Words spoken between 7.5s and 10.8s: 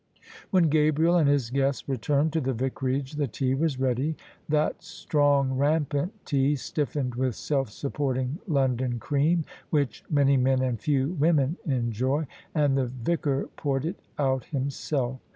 supporting London cream— ^which many men